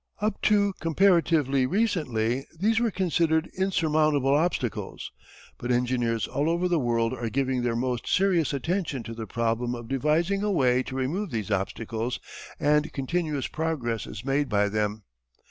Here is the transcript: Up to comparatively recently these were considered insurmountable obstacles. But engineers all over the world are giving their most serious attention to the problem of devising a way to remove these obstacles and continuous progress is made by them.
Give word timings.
Up 0.19 0.41
to 0.41 0.73
comparatively 0.79 1.67
recently 1.67 2.47
these 2.59 2.79
were 2.79 2.89
considered 2.89 3.47
insurmountable 3.55 4.33
obstacles. 4.33 5.11
But 5.59 5.71
engineers 5.71 6.25
all 6.27 6.49
over 6.49 6.67
the 6.67 6.79
world 6.79 7.13
are 7.13 7.29
giving 7.29 7.61
their 7.61 7.75
most 7.75 8.07
serious 8.07 8.51
attention 8.51 9.03
to 9.03 9.13
the 9.13 9.27
problem 9.27 9.75
of 9.75 9.87
devising 9.87 10.41
a 10.41 10.49
way 10.49 10.81
to 10.81 10.95
remove 10.95 11.29
these 11.29 11.51
obstacles 11.51 12.19
and 12.59 12.91
continuous 12.91 13.45
progress 13.45 14.07
is 14.07 14.25
made 14.25 14.49
by 14.49 14.69
them. 14.69 15.03